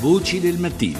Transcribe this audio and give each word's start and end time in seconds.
Voci 0.00 0.40
del 0.40 0.56
mattino. 0.56 0.98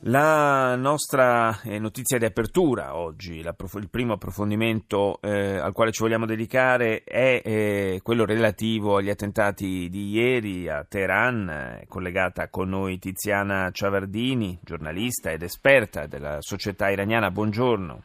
La 0.00 0.76
nostra 0.76 1.62
eh, 1.62 1.78
notizia 1.78 2.18
di 2.18 2.26
apertura 2.26 2.94
oggi, 2.94 3.36
il 3.38 3.88
primo 3.90 4.12
approfondimento 4.12 5.18
eh, 5.22 5.56
al 5.56 5.72
quale 5.72 5.90
ci 5.90 6.02
vogliamo 6.02 6.26
dedicare 6.26 7.04
è 7.04 7.40
eh, 7.42 8.00
quello 8.02 8.26
relativo 8.26 8.96
agli 8.96 9.08
attentati 9.08 9.88
di 9.88 10.10
ieri 10.10 10.68
a 10.68 10.84
Teheran, 10.84 11.78
è 11.80 11.86
collegata 11.86 12.50
con 12.50 12.68
noi 12.68 12.98
Tiziana 12.98 13.70
Ciavardini, 13.70 14.58
giornalista 14.60 15.30
ed 15.30 15.40
esperta 15.40 16.06
della 16.06 16.42
società 16.42 16.90
iraniana. 16.90 17.30
Buongiorno. 17.30 18.02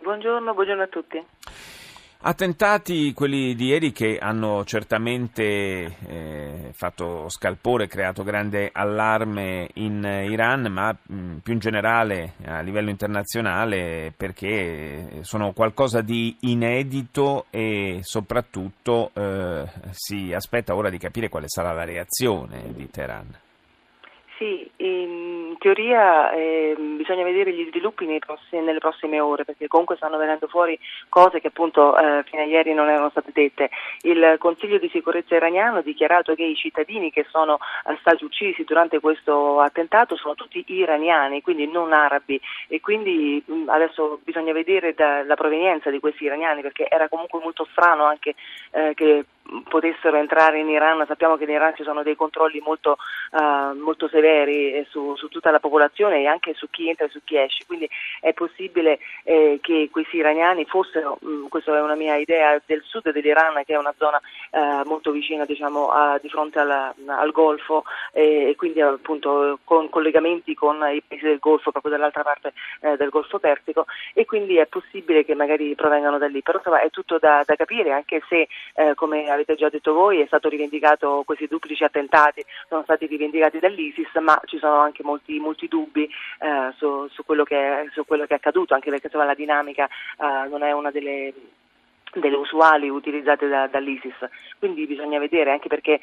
Buongiorno, 0.00 0.54
buongiorno 0.54 0.82
a 0.82 0.86
tutti. 0.86 1.24
Attentati, 2.28 3.12
quelli 3.12 3.54
di 3.54 3.66
ieri, 3.66 3.92
che 3.92 4.18
hanno 4.18 4.64
certamente 4.64 5.96
eh, 6.08 6.70
fatto 6.72 7.28
scalpore, 7.28 7.86
creato 7.86 8.24
grande 8.24 8.70
allarme 8.72 9.68
in 9.74 10.02
Iran, 10.02 10.62
ma 10.62 10.90
mh, 10.90 11.36
più 11.36 11.52
in 11.52 11.60
generale 11.60 12.32
a 12.46 12.62
livello 12.62 12.90
internazionale 12.90 14.12
perché 14.16 15.20
sono 15.20 15.52
qualcosa 15.52 16.00
di 16.00 16.36
inedito 16.40 17.46
e 17.50 18.00
soprattutto 18.02 19.12
eh, 19.14 19.64
si 19.92 20.32
aspetta 20.32 20.74
ora 20.74 20.90
di 20.90 20.98
capire 20.98 21.28
quale 21.28 21.46
sarà 21.46 21.70
la 21.70 21.84
reazione 21.84 22.72
di 22.74 22.90
Teheran. 22.90 23.38
Sì, 24.36 24.68
in 24.78 25.45
teoria 25.58 26.30
eh, 26.32 26.74
bisogna 26.76 27.24
vedere 27.24 27.52
gli 27.52 27.66
sviluppi 27.68 28.06
prossimi, 28.18 28.64
nelle 28.64 28.78
prossime 28.78 29.20
ore 29.20 29.44
perché 29.44 29.68
comunque 29.68 29.96
stanno 29.96 30.16
venendo 30.16 30.46
fuori 30.46 30.78
cose 31.08 31.40
che 31.40 31.48
appunto 31.48 31.96
eh, 31.96 32.22
fino 32.24 32.42
a 32.42 32.44
ieri 32.44 32.74
non 32.74 32.88
erano 32.88 33.10
state 33.10 33.30
dette. 33.32 33.70
Il 34.02 34.36
Consiglio 34.38 34.78
di 34.78 34.88
sicurezza 34.88 35.34
iraniano 35.34 35.78
ha 35.78 35.82
dichiarato 35.82 36.34
che 36.34 36.44
i 36.44 36.54
cittadini 36.54 37.10
che 37.10 37.26
sono 37.30 37.58
eh, 37.88 37.96
stati 38.00 38.24
uccisi 38.24 38.64
durante 38.64 39.00
questo 39.00 39.60
attentato 39.60 40.16
sono 40.16 40.34
tutti 40.34 40.64
iraniani, 40.66 41.42
quindi 41.42 41.66
non 41.66 41.92
arabi 41.92 42.40
e 42.68 42.80
quindi 42.80 43.42
mh, 43.44 43.68
adesso 43.68 44.20
bisogna 44.24 44.52
vedere 44.52 44.94
da, 44.94 45.24
la 45.24 45.34
provenienza 45.34 45.90
di 45.90 46.00
questi 46.00 46.24
iraniani 46.24 46.62
perché 46.62 46.88
era 46.88 47.08
comunque 47.08 47.40
molto 47.42 47.66
strano 47.70 48.04
anche 48.04 48.34
eh, 48.72 48.92
che 48.94 49.24
potessero 49.68 50.16
entrare 50.16 50.58
in 50.58 50.68
Iran, 50.68 51.04
sappiamo 51.06 51.36
che 51.36 51.44
in 51.44 51.50
Iran 51.50 51.74
ci 51.76 51.84
sono 51.84 52.02
dei 52.02 52.16
controlli 52.16 52.60
molto, 52.60 52.96
uh, 53.32 53.78
molto 53.78 54.08
severi 54.08 54.84
su, 54.90 55.14
su, 55.16 55.28
tutta 55.28 55.45
la 55.50 55.60
popolazione 55.60 56.20
e 56.20 56.26
anche 56.26 56.54
su 56.54 56.68
chi 56.70 56.88
entra 56.88 57.06
e 57.06 57.10
su 57.10 57.20
chi 57.24 57.38
esce, 57.38 57.64
quindi 57.66 57.88
è 58.20 58.32
possibile 58.32 58.98
eh, 59.24 59.58
che 59.62 59.88
questi 59.90 60.16
iraniani 60.16 60.64
fossero, 60.64 61.18
mh, 61.20 61.28
mm, 61.28 61.46
questa 61.46 61.76
è 61.76 61.80
una 61.80 61.94
mia 61.94 62.16
idea, 62.16 62.60
del 62.64 62.82
sud 62.84 63.10
dell'Iran 63.10 63.62
che 63.64 63.74
è 63.74 63.78
una 63.78 63.94
zona 63.96 64.20
uh, 64.50 64.86
molto 64.86 65.10
vicina 65.10 65.44
diciamo, 65.44 65.90
a, 65.90 66.18
di 66.20 66.28
fronte 66.28 66.58
alla, 66.58 66.94
al 67.06 67.30
Golfo 67.32 67.84
eh, 68.12 68.50
e 68.50 68.56
quindi 68.56 68.80
appunto 68.80 69.58
con 69.64 69.88
collegamenti 69.88 70.54
con 70.54 70.76
i 70.92 71.02
paesi 71.06 71.24
del 71.24 71.38
Golfo, 71.38 71.70
proprio 71.70 71.92
dall'altra 71.92 72.22
parte 72.22 72.52
eh, 72.80 72.96
del 72.96 73.10
Golfo 73.10 73.38
Persico. 73.38 73.86
E 74.14 74.24
quindi 74.24 74.56
è 74.56 74.66
possibile 74.66 75.24
che 75.24 75.34
magari 75.34 75.74
provengano 75.74 76.18
da 76.18 76.26
lì, 76.26 76.42
però 76.42 76.58
insomma 76.58 76.80
è 76.80 76.90
tutto 76.90 77.18
da, 77.18 77.42
da 77.44 77.54
capire 77.56 77.92
anche 77.92 78.22
se 78.28 78.48
eh, 78.74 78.94
come 78.94 79.30
avete 79.30 79.54
già 79.54 79.68
detto 79.68 79.92
voi, 79.92 80.20
è 80.20 80.26
stato 80.26 80.48
rivendicato, 80.48 81.22
questi 81.24 81.46
duplici 81.46 81.84
attentati 81.84 82.44
sono 82.68 82.82
stati 82.82 83.06
rivendicati 83.06 83.58
dall'ISIS, 83.58 84.12
ma 84.20 84.40
ci 84.44 84.58
sono 84.58 84.76
anche 84.76 85.02
molti, 85.02 85.25
molti 85.38 85.68
dubbi 85.68 86.04
eh, 86.04 86.72
su, 86.76 87.08
su, 87.08 87.24
quello 87.24 87.44
è, 87.48 87.86
su, 87.92 88.04
quello 88.04 88.26
che 88.26 88.34
è, 88.34 88.36
accaduto, 88.36 88.74
anche 88.74 88.90
perché 88.90 89.06
insomma, 89.06 89.24
la 89.24 89.34
dinamica 89.34 89.86
eh, 89.86 90.48
non 90.48 90.62
è 90.62 90.72
una 90.72 90.90
delle 90.90 91.32
delle 92.20 92.36
usuali 92.36 92.88
utilizzate 92.88 93.48
da, 93.48 93.66
dall'ISIS, 93.66 94.14
quindi 94.58 94.86
bisogna 94.86 95.18
vedere 95.18 95.50
anche 95.50 95.68
perché 95.68 96.00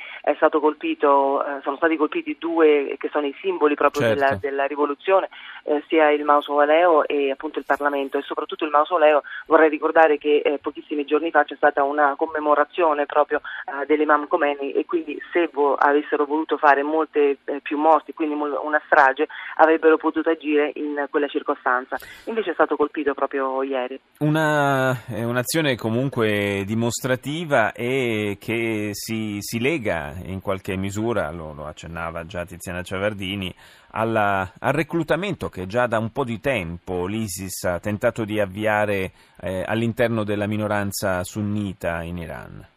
colpito, 0.60 1.46
eh, 1.46 1.60
sono 1.62 1.76
stati 1.76 1.98
colpiti 1.98 2.38
due 2.40 2.96
che 2.98 3.10
sono 3.12 3.26
i 3.26 3.36
simboli 3.42 3.76
proprio 3.76 4.04
certo. 4.04 4.20
della, 4.20 4.36
della, 4.36 4.66
rivoluzione, 4.66 5.30
eh, 5.64 5.84
sia 5.88 6.10
il 6.10 6.24
mausoleo 6.24 7.06
e 7.06 7.32
appunto 7.32 7.60
il 7.60 7.66
Parlamento 7.66 8.18
e 8.18 8.22
soprattutto 8.22 8.64
il 8.64 8.72
mausoleo 8.72 9.24
vorrei 9.48 9.70
ricordare 9.70 10.18
che 10.18 10.42
eh, 10.44 10.60
pochissimi 10.60 11.06
giorni 11.06 11.32
fa 11.32 11.44
c'è 11.44 11.56
stata 11.56 11.84
una 11.84 12.16
commemorazione 12.16 13.06
proprio 13.06 13.42
eh, 13.66 13.86
dell'Imam 13.86 14.28
Khomeini 14.28 14.72
e 14.72 14.86
quindi 14.86 15.20
se 15.32 15.50
vo- 15.52 15.76
avessero 15.76 16.26
voluto 16.26 16.58
fare 16.58 16.82
molte 16.84 17.38
eh, 17.44 17.60
più 17.62 17.78
morti, 17.78 18.14
quindi 18.14 18.36
una 18.36 18.82
strage, 18.86 19.28
avrebbero 19.56 19.98
potuto 19.98 20.30
agire 20.30 20.72
in 20.76 21.08
quella 21.10 21.28
circostanza. 21.28 21.98
Invece 22.26 22.52
è 22.52 22.54
stato 22.54 22.76
colpito 22.76 23.14
proprio 23.14 23.64
ieri. 23.64 24.00
Una, 24.20 24.96
un'azione 25.08 25.76
comunque 25.76 26.02
comunque 26.04 26.64
dimostrativa 26.66 27.72
e 27.72 28.38
che 28.40 28.90
si, 28.92 29.38
si 29.40 29.60
lega 29.60 30.14
in 30.26 30.42
qualche 30.42 30.76
misura, 30.76 31.32
lo, 31.32 31.54
lo 31.54 31.66
accennava 31.66 32.26
già 32.26 32.46
Tiziana 32.46 32.82
Ciavardini, 32.82 33.54
alla, 33.92 34.52
al 34.60 34.74
reclutamento 34.74 35.50
che 35.50 35.66
già 35.66 35.88
da 35.88 36.00
un 36.00 36.12
po' 36.12 36.24
di 36.24 36.40
tempo 36.40 37.06
l'ISIS 37.06 37.64
ha 37.66 37.80
tentato 37.80 38.26
di 38.26 38.40
avviare 38.40 39.12
eh, 39.42 39.64
all'interno 39.66 40.24
della 40.24 40.48
minoranza 40.48 41.24
sunnita 41.24 42.02
in 42.02 42.18
Iran. 42.18 42.68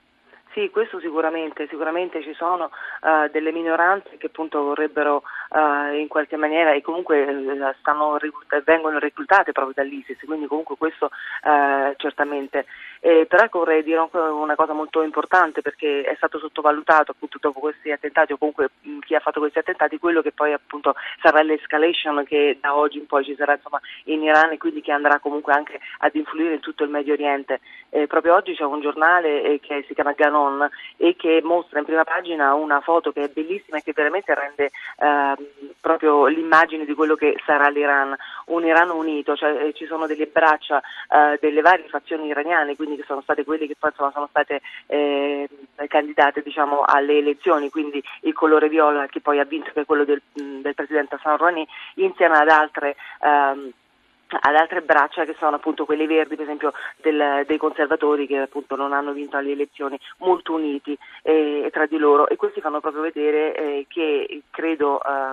Sì, 0.57 0.71
questo 0.71 0.99
sicuramente, 1.01 1.67
sicuramente 1.69 2.23
ci 2.23 2.33
sono 2.33 2.71
uh, 3.03 3.31
delle 3.31 3.53
minoranze 3.53 4.17
che 4.17 4.29
appunto 4.29 4.63
vorrebbero 4.63 5.23
uh, 5.51 5.95
in 5.95 6.09
qualche 6.09 6.37
maniera 6.37 6.73
e 6.73 6.83
comunque 6.83 7.23
uh, 7.23 7.75
stanno, 7.79 8.19
vengono 8.65 8.99
reclutate 8.99 9.53
proprio 9.53 9.75
dall'ISIS, 9.75 10.19
quindi 10.25 10.47
comunque 10.47 10.77
questo 10.77 11.11
certamente. 11.97 12.67
Eh, 13.01 13.27
però 13.27 13.45
ecco, 13.45 13.59
vorrei 13.61 13.85
dire 13.85 14.01
una 14.11 14.57
cosa 14.57 14.73
molto 14.73 15.03
importante 15.03 15.63
perché 15.63 16.03
è 16.03 16.15
stato 16.17 16.39
sottovalutato 16.39 17.13
appunto 17.13 17.39
dopo 17.41 17.61
questi 17.61 17.93
attentati 17.93 18.33
o 18.33 18.37
comunque 18.37 18.71
chi 19.01 19.15
ha 19.15 19.21
fatto 19.21 19.39
questi 19.39 19.59
attentati 19.59 19.99
quello 19.99 20.23
che 20.23 20.33
poi 20.33 20.53
appunto 20.53 20.95
sarà 21.21 21.43
l'escalation 21.43 22.25
che 22.25 22.59
da 22.61 22.75
oggi 22.75 22.99
in 22.99 23.07
poi 23.07 23.25
ci 23.25 23.37
sarà 23.37 23.55
insomma, 23.55 23.81
in 24.05 24.23
Iran 24.23 24.51
e 24.51 24.59
quindi 24.59 24.81
che 24.81 24.93
andrà 24.93 25.21
comunque 25.21 25.53
anche 25.53 25.79
ad 25.99 26.15
influire 26.15 26.55
in 26.55 26.61
tutto 26.61 26.85
il 26.85 26.91
Medio 26.91 27.13
Oriente. 27.13 27.61
Eh, 27.91 28.07
proprio 28.07 28.35
oggi 28.35 28.55
c'è 28.55 28.65
un 28.65 28.81
giornale 28.81 29.43
eh, 29.43 29.61
che 29.61 29.85
si 29.87 29.95
chiama 29.95 30.13
Ganon 30.13 30.69
e 30.97 31.15
che 31.17 31.41
mostra 31.45 31.79
in 31.79 31.85
prima 31.85 32.05
pagina 32.05 32.55
una 32.55 32.81
foto 32.81 33.13
che 33.13 33.25
è 33.25 33.29
bellissima 33.29 33.79
e 33.79 33.83
che 33.83 33.93
veramente 33.95 34.35
rende 34.35 34.65
eh, 34.65 35.36
proprio 35.81 36.27
l'immagine 36.27 36.85
di 36.85 36.95
quello 36.95 37.15
che 37.15 37.37
sarà 37.47 37.69
l'Iran, 37.69 38.17
un 38.47 38.65
Iran 38.65 38.91
unito, 38.91 39.37
cioè 39.37 39.67
eh, 39.67 39.73
ci 39.73 39.87
sono 39.87 40.07
delle 40.07 40.27
braccia 40.27 40.81
eh, 40.81 41.39
delle 41.41 41.61
varie 41.61 41.87
fazioni 41.89 42.27
iraniane, 42.27 42.75
quindi 42.75 42.97
che 42.97 43.05
sono 43.07 43.21
state 43.21 43.45
quelle 43.45 43.67
che 43.67 43.77
poi 43.79 43.91
insomma, 43.91 44.11
sono 44.13 44.27
state 44.29 44.63
eh, 44.87 45.49
candidate 45.87 46.43
diciamo, 46.43 46.83
alle 46.85 47.19
elezioni, 47.19 47.71
quindi 47.71 48.03
il 48.23 48.33
colore 48.33 48.69
viola 48.69 49.07
che 49.07 49.21
poi 49.21 49.39
ha 49.39 49.45
vinto 49.45 49.71
che 49.73 49.83
è 49.83 49.85
quello 49.85 50.05
del, 50.05 50.21
del 50.33 50.75
presidente 50.75 51.15
Hassan 51.15 51.37
Rouhani, 51.37 51.67
insieme 51.95 52.37
ad 52.37 52.49
altre 52.49 52.97
ehm, 53.23 53.73
ad 54.29 54.55
altre 54.55 54.83
braccia 54.83 55.25
che 55.25 55.37
sono 55.39 55.57
appunto 55.57 55.85
quelle 55.85 56.07
verdi 56.07 56.35
per 56.35 56.45
esempio 56.45 56.73
del, 56.97 57.45
dei 57.47 57.59
conservatori 57.59 58.27
che 58.27 58.39
appunto 58.39 58.77
non 58.77 58.93
hanno 58.93 59.13
vinto 59.13 59.37
alle 59.37 59.53
elezioni 59.53 59.99
molto 60.19 60.55
uniti 60.55 60.97
eh, 61.23 61.69
tra 61.73 61.87
di 61.87 61.97
loro. 61.97 62.29
E 62.29 62.37
questi 62.37 62.61
fanno 62.61 62.81
proprio 62.81 63.03
vedere 63.03 63.55
eh, 63.55 63.87
che 63.89 64.43
credo 64.51 65.01
eh, 65.03 65.33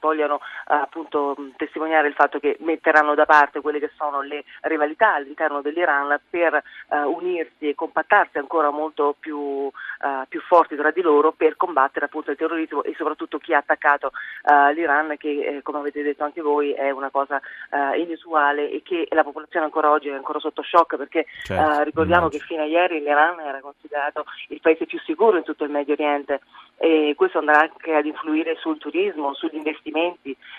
vogliono 0.00 0.36
eh, 0.36 0.74
appunto 0.74 1.36
testimoniare 1.56 2.08
il 2.08 2.14
fatto 2.14 2.38
che 2.38 2.56
metteranno 2.60 3.14
da 3.14 3.24
parte 3.24 3.60
quelle 3.60 3.78
che 3.78 3.90
sono 3.96 4.20
le 4.22 4.44
rivalità 4.62 5.14
all'interno 5.14 5.60
dell'Iran 5.60 6.20
per 6.28 6.54
eh, 6.54 6.98
unirsi 7.02 7.68
e 7.68 7.74
compattarsi 7.74 8.38
ancora 8.38 8.70
molto 8.70 9.14
più, 9.18 9.68
eh, 9.68 10.26
più, 10.28 10.40
forti 10.40 10.76
tra 10.76 10.90
di 10.90 11.00
loro 11.00 11.32
per 11.32 11.56
combattere 11.56 12.06
appunto 12.06 12.30
il 12.30 12.36
terrorismo 12.36 12.82
e 12.82 12.94
soprattutto 12.96 13.38
chi 13.38 13.54
ha 13.54 13.58
attaccato 13.58 14.12
eh, 14.44 14.72
l'Iran 14.74 15.16
che 15.18 15.56
eh, 15.56 15.62
come 15.62 15.78
avete 15.78 16.02
detto 16.02 16.24
anche 16.24 16.40
voi 16.40 16.72
è 16.72 16.90
una 16.90 17.10
cosa 17.10 17.40
eh, 17.70 18.00
inusuale 18.00 18.70
e 18.70 18.82
che 18.82 19.06
la 19.10 19.24
popolazione 19.24 19.66
ancora 19.66 19.90
oggi 19.90 20.08
è 20.08 20.14
ancora 20.14 20.38
sotto 20.38 20.62
shock 20.62 20.96
perché 20.96 21.26
certo, 21.42 21.82
ricordiamo 21.82 22.28
che 22.28 22.38
fino 22.38 22.62
a 22.62 22.66
ieri 22.66 23.00
l'Iran 23.00 23.40
era 23.40 23.60
considerato 23.60 24.24
il 24.48 24.60
paese 24.60 24.86
più 24.86 24.98
sicuro 25.00 25.36
in 25.36 25.44
tutto 25.44 25.64
il 25.64 25.70
Medio 25.70 25.94
Oriente 25.94 26.40
e 26.76 27.14
questo 27.16 27.38
andrà 27.38 27.60
anche 27.60 27.94
ad 27.94 28.06
influire 28.06 28.56
sul 28.56 28.78
turismo, 28.78 29.34
sugli 29.34 29.54
investimenti. 29.54 29.71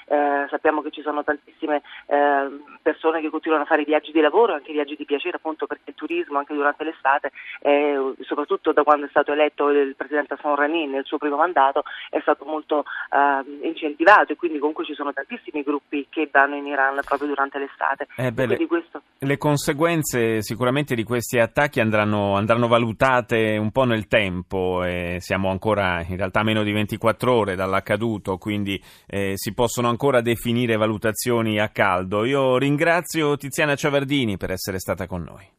Eh, 0.06 0.48
sappiamo 0.50 0.82
che 0.82 0.92
ci 0.92 1.02
sono 1.02 1.24
tantissime 1.24 1.82
eh, 2.08 2.50
persone 2.82 3.22
che 3.22 3.30
continuano 3.30 3.64
a 3.64 3.68
fare 3.68 3.84
viaggi 3.84 4.12
di 4.12 4.22
lavoro, 4.22 4.54
anche 4.54 4.72
viaggi 4.72 4.96
di 4.96 5.06
piacere, 5.06 5.38
appunto 5.38 5.66
perché 5.66 5.92
il 5.92 5.96
turismo 5.96 6.38
anche 6.38 6.54
durante 6.54 6.84
l'estate, 6.84 7.32
eh, 7.62 8.14
soprattutto 8.22 8.72
da 8.74 8.84
quando 8.84 9.06
è 9.06 9.10
stato 9.10 9.32
eletto 9.32 9.70
il 9.70 9.96
presidente 9.96 10.36
Rouhani 10.64 10.88
nel 10.88 11.06
suo 11.06 11.18
primo 11.18 11.38
mandato, 11.38 11.84
è 12.10 12.20
stato 12.22 12.46
molto 12.46 12.84
eh, 13.10 13.68
incentivato 13.68 14.34
e 14.34 14.36
quindi 14.36 14.60
comunque 14.60 14.86
ci 14.86 14.94
sono 14.94 15.14
tantissimi 15.14 15.64
gruppi 15.64 16.08
che 16.10 16.30
vanno 16.32 16.56
in 16.56 16.66
Iran 16.66 17.00
proprio 17.04 17.28
durante 17.28 17.60
l'estate. 17.60 18.08
Eh 18.16 18.32
beh, 18.32 18.46
le, 18.46 18.68
questo... 18.68 19.02
le, 19.20 19.38
conseguenze 19.38 20.42
sicuramente 20.42 20.96
di 20.96 21.04
questi 21.04 21.40
attacchi 21.40 21.80
andranno, 21.80 22.36
andranno 22.36 22.68
valutate 22.68 23.58
un 23.58 23.72
po' 23.72 23.84
nel 23.84 24.08
tempo 24.08 24.84
e 24.84 25.18
siamo 25.20 25.50
ancora 25.50 26.04
in 26.08 26.18
realtà 26.18 26.44
meno 26.44 26.64
di 26.64 26.72
24 26.72 27.34
ore 27.34 27.56
dall'accaduto, 27.56 28.38
quindi 28.38 28.82
eh, 29.08 29.34
si 29.36 29.54
possono 29.54 29.90
ancora 29.90 30.22
definire 30.22 30.76
valutazioni 30.76 31.60
a 31.60 31.70
caldo. 31.70 32.26
Io 32.26 32.58
ringrazio 32.58 33.38
Tiziana 33.38 33.76
Ciavardini 33.76 34.38
per 34.38 34.52
essere 34.52 34.80
stata 34.80 35.08
con 35.08 35.24
noi. 35.24 35.54